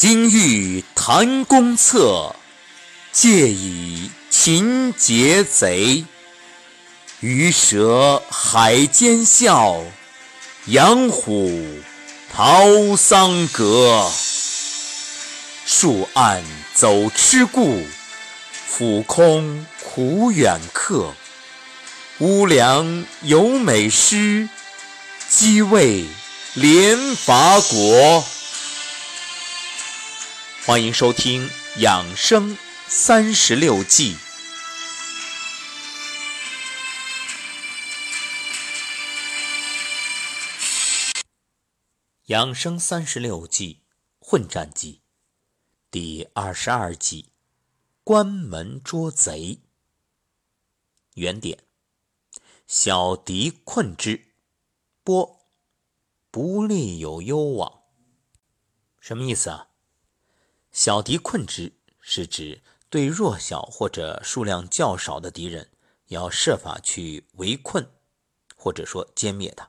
[0.00, 2.34] 今欲谈公策，
[3.12, 6.06] 借以擒劫贼。
[7.20, 9.78] 鱼蛇海间笑，
[10.64, 11.76] 羊虎
[12.32, 14.10] 逃桑阁。
[15.66, 17.84] 树暗走痴故，
[18.66, 21.12] 俯空苦远客。
[22.20, 24.48] 乌梁有美诗，
[25.28, 26.06] 积为
[26.54, 28.24] 连伐国。
[30.66, 31.48] 欢迎收听
[31.80, 32.54] 《养生
[32.86, 34.14] 三十六计》。
[42.26, 43.80] 养生三十六计，
[44.18, 45.00] 混战计，
[45.90, 47.32] 第二十二计：
[48.04, 49.62] 关门捉贼。
[51.14, 51.64] 原点：
[52.66, 54.34] 小敌困之，
[55.02, 55.40] 波
[56.30, 57.84] 不利有攸往。
[59.00, 59.69] 什么意思啊？
[60.72, 65.68] 小敌困之，是指对弱小或者数量较少的敌人，
[66.06, 67.88] 要设法去围困，
[68.56, 69.68] 或者说歼灭他。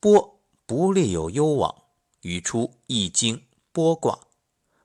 [0.00, 1.84] 波不利有攸往，
[2.22, 3.36] 语出《易经》
[3.72, 4.18] 波卦。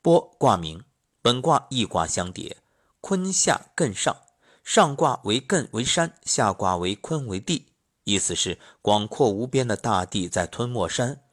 [0.00, 0.84] 波卦名，
[1.20, 2.56] 本卦易卦相叠，
[3.00, 4.16] 坤下艮上，
[4.64, 7.66] 上卦为艮为山，下卦为坤为地。
[8.04, 11.24] 意思是广阔无边的大地在吞没山，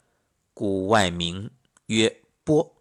[0.53, 1.51] 故外名
[1.85, 2.72] 曰波。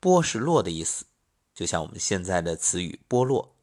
[0.00, 1.06] 剥是落的意思，
[1.54, 3.56] 就像我们现在的词语“剥落”。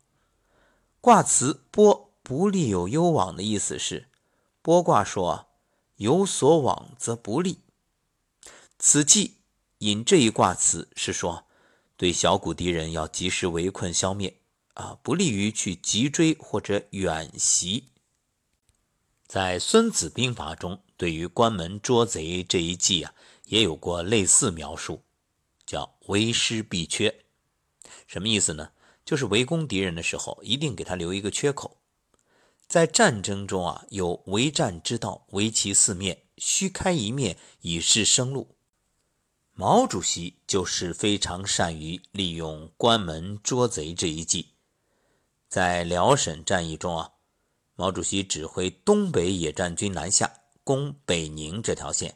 [0.99, 4.07] 卦辞“剥不利有攸往”的意思是，
[4.63, 5.47] 剥卦说
[5.97, 7.59] 有所往则不利。
[8.79, 9.35] 此计
[9.79, 11.45] 引这一卦辞是说，
[11.95, 14.37] 对小股敌人要及时围困消灭
[14.73, 17.89] 啊，不利于去急追或者远袭。
[19.27, 23.13] 在《孙子兵法》中，对于关门捉贼这一计啊，
[23.45, 25.01] 也有过类似描述。
[25.65, 27.25] 叫为师必缺，
[28.07, 28.71] 什么意思呢？
[29.05, 31.77] 就是围攻敌人的时候，一定给他留一个缺口。
[32.67, 38.55] 在战争中啊，有围战之道，围其四面，虚开一面以示生路。
[39.53, 44.53] 毛主席就是非常善于利用关门捉贼这一计。
[45.49, 47.11] 在辽沈战役中啊，
[47.75, 52.15] 毛主席指挥东北野战军南下攻北宁这条线，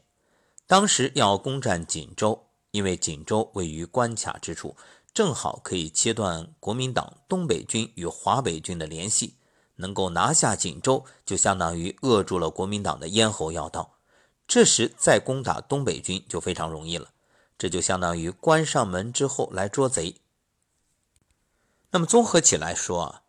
[0.65, 2.46] 当时要攻占锦州。
[2.71, 4.75] 因为锦州位于关卡之处，
[5.13, 9.35] 正好可以切断国民党东北军与华北军的联系，
[9.77, 13.97] 能够拿下锦州，就相当于扼住了国民党的咽喉要道。
[14.47, 17.09] 这时再攻打东北军就非常容易了，
[17.57, 20.15] 这就相当于关上门之后来捉贼。
[21.91, 23.21] 那么综合起来说啊，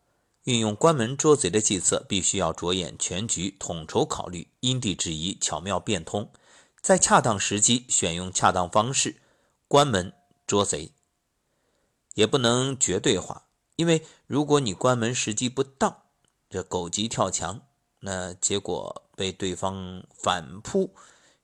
[0.44, 6.30] 运用关门捉贼的计策，必须要着眼全局，统筹考虑，因地制宜，巧妙变通，
[6.80, 9.16] 在恰当时机选用恰当方式。
[9.68, 10.14] 关门
[10.46, 10.92] 捉贼
[12.14, 16.04] 也不能绝对化，因为如果你关门时机不当，
[16.48, 17.60] 这狗急跳墙，
[18.00, 20.94] 那结果被对方反扑。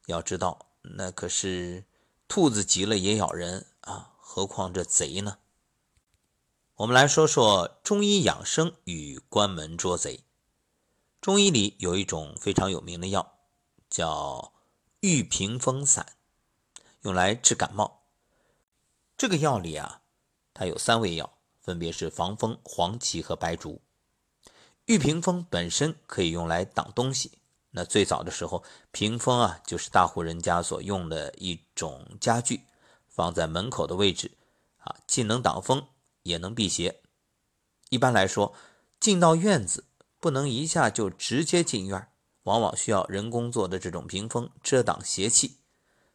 [0.06, 1.84] 要知道，那可是
[2.26, 5.38] 兔子急了也咬人啊，何况这贼呢？
[6.76, 10.24] 我们来说说中医养生与关门捉贼。
[11.20, 13.38] 中医里有一种非常有名的药，
[13.88, 14.52] 叫
[15.00, 16.16] 玉屏风散，
[17.02, 18.03] 用来治感冒。
[19.24, 20.02] 这个药里啊，
[20.52, 23.80] 它有三味药，分别是防风、黄芪和白术。
[24.84, 27.38] 玉屏风本身可以用来挡东西。
[27.70, 32.64] 那最早的时候，屏风啊，就是大户人家所用的一种家具，
[33.08, 34.32] 放在门口的位置
[34.76, 35.86] 啊，既能挡风，
[36.24, 37.00] 也能辟邪。
[37.88, 38.54] 一般来说，
[39.00, 39.86] 进到院子
[40.20, 42.08] 不能一下就直接进院，
[42.42, 45.60] 往往需要人工做的这种屏风遮挡邪气。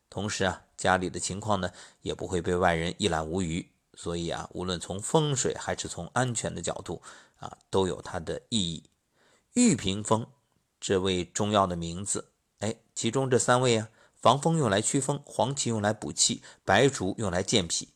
[0.09, 0.63] 同时啊。
[0.79, 1.69] 家里的情况呢，
[2.03, 7.01] 也不会被外人一览无余，所以啊，无论从风水还是从安全的角度
[7.35, 8.81] 啊，都有它的意义。
[9.55, 10.25] 玉屏风
[10.79, 13.89] 这味中药的名字，哎，其中这三味啊，
[14.21, 17.89] 防风用来驱风，黄芪用来补气，白术用来健脾。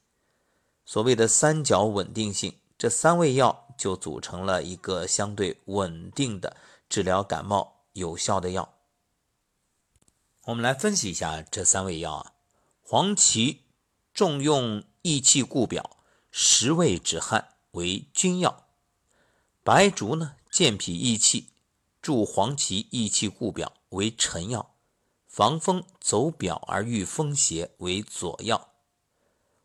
[0.83, 6.57] 所谓的三角稳定性，这三味药就组成了一个相对稳定的
[6.89, 8.73] 治疗感冒有效的药。
[10.45, 12.33] 我们来分析一下这三味药啊。
[12.81, 13.61] 黄芪
[14.13, 15.97] 重用益气固表，
[16.31, 18.65] 十味止汗，为君药；
[19.63, 21.47] 白术呢健脾益气，
[22.01, 24.73] 助黄芪益气固表，为臣药；
[25.27, 28.73] 防风走表而御风邪，为佐药。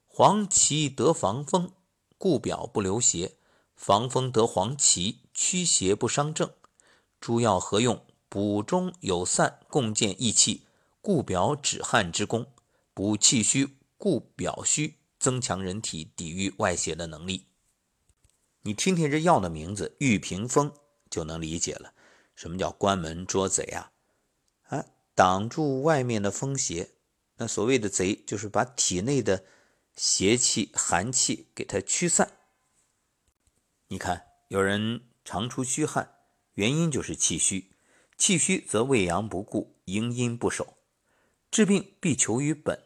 [0.06, 1.72] 黄芪得防风，
[2.16, 3.32] 固表不留邪；
[3.74, 6.48] 防风得黄芪，驱邪不伤正。
[7.20, 10.67] 诸药合用，补中有散，共建益气、
[11.08, 12.52] 固表止汗之功。
[12.92, 17.46] 补气虚、固表虚，增强人体抵御外邪的能力。
[18.60, 20.70] 你听听这药的名字“玉屏风”，
[21.08, 21.94] 就能理解了。
[22.34, 23.90] 什么叫关门捉贼啊？
[24.64, 24.84] 啊，
[25.14, 26.90] 挡住外面的风邪。
[27.38, 29.46] 那所谓的贼，就是把体内的
[29.96, 32.36] 邪气、寒气给它驱散。
[33.86, 36.16] 你看，有人常出虚汗，
[36.52, 37.70] 原因就是气虚。
[38.18, 40.76] 气虚则胃阳不固，营阴不守，
[41.50, 42.82] 治病必求于本。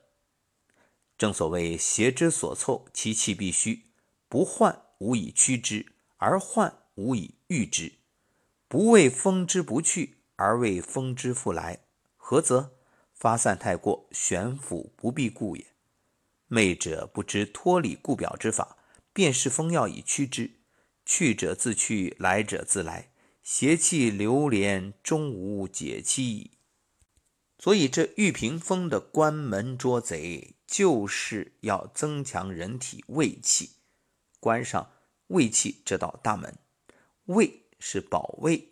[1.18, 3.84] 正所谓邪之所凑，其气必虚。
[4.28, 7.92] 不患无以驱之，而患无以御之。
[8.66, 11.80] 不为风之不去，而为风之复来，
[12.16, 12.70] 何则？
[13.14, 15.66] 发散太过，悬浮不必固也。
[16.48, 18.76] 昧者不知脱里固表之法，
[19.12, 20.50] 便是风药以驱之。
[21.04, 23.12] 去者自去，来者自来。
[23.42, 26.52] 邪气流连，终无解期矣。
[27.62, 33.76] 所以，这玉屏风的关门捉贼，就是要增强人体胃气，
[34.40, 34.90] 关上
[35.28, 36.58] 胃气这道大门。
[37.26, 38.70] 胃是保卫、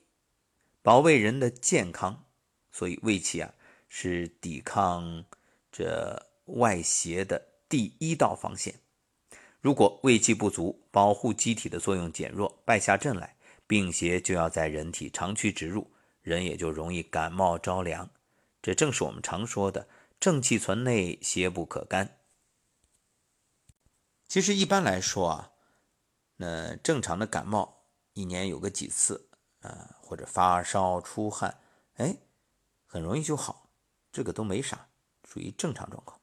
[0.83, 2.25] 保卫人的健康，
[2.73, 3.55] 所以胃气啊，
[3.89, 5.25] 是抵抗
[5.71, 8.75] 这外邪的第一道防线。
[9.61, 13.37] 如果胃气不足，保护机体的作用减弱，败下阵来。
[13.69, 15.89] 病邪就要在人体长驱直入，
[16.23, 18.11] 人也就容易感冒着凉。
[18.62, 19.89] 这正是我们常说的
[20.21, 22.19] “正气存内，邪不可干”。
[24.29, 25.53] 其实一般来说啊，
[26.37, 29.29] 那正常的感冒一年有个几次
[29.61, 31.61] 啊，或者发烧出汗，
[31.95, 32.17] 哎，
[32.87, 33.71] 很容易就好，
[34.12, 34.89] 这个都没啥，
[35.29, 36.21] 属于正常状况。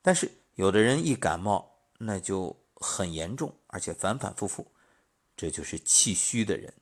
[0.00, 4.72] 但是有的人一感冒，那就很严重，而且反反复复。
[5.36, 6.72] 这就是气虚的人。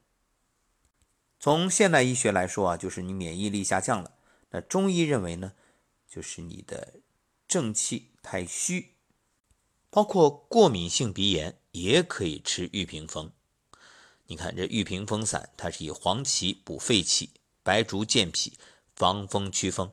[1.41, 4.14] 从现代医学来说啊，就是你免疫力下降了。
[4.55, 5.53] 那中医认为呢，
[6.09, 7.01] 就是你的
[7.49, 8.93] 正气太虚。
[9.91, 13.33] 包括过敏性鼻炎也可以吃玉屏风。
[14.27, 17.31] 你看这玉屏风散，它是以黄芪补肺气，
[17.65, 18.56] 白术健脾，
[18.95, 19.93] 防风驱风。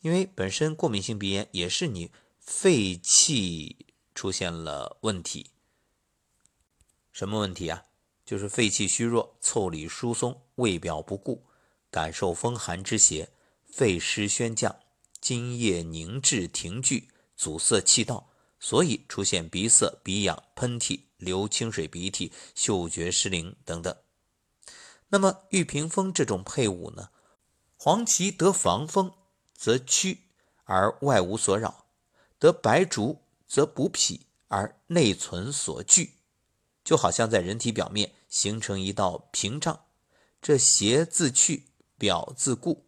[0.00, 2.10] 因为本身过敏性鼻炎也是你
[2.40, 5.50] 肺气出现了问题。
[7.12, 7.84] 什么问题啊？
[8.24, 11.44] 就是肺气虚弱，腠理疏松，胃表不固，
[11.88, 13.30] 感受风寒之邪，
[13.72, 14.76] 肺湿宣降，
[15.18, 18.28] 津液凝滞停聚，阻塞气道，
[18.60, 23.96] 所以出现鼻塞、鼻痒、喷嚏、流清水鼻涕、嗅觉失灵等等。
[25.08, 27.08] 那么玉屏风这种配伍呢？
[27.78, 29.14] 黄芪得防风
[29.54, 30.28] 则驱
[30.64, 31.86] 而外无所扰，
[32.38, 36.18] 得白术则补脾而内存所聚。
[36.84, 39.86] 就好像在人体表面形成一道屏障，
[40.42, 42.84] 这邪自去，表自固，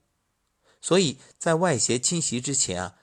[0.85, 2.99] 所以在外邪侵袭之前啊，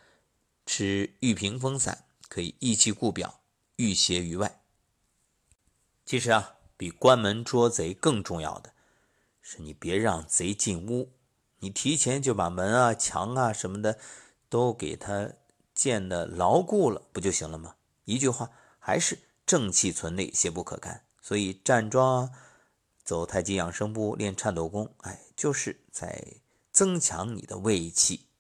[0.68, 3.42] 吃玉屏风散可以益气固表，
[3.78, 4.62] 御邪于外。
[6.06, 8.74] 其实啊，比关门捉贼更重要的
[9.42, 11.12] 是，你别让贼进屋，
[11.58, 13.98] 你提前就把门啊、墙啊什么的
[14.48, 15.32] 都给他
[15.74, 17.78] 建的牢固了，不就行了吗？
[18.06, 19.18] 一句话，还是。
[19.44, 21.04] 正气存内，邪不可干。
[21.20, 22.32] 所以站桩、
[23.04, 26.24] 走太极养生步、练颤抖功，哎，就是在
[26.72, 28.31] 增强你的胃气。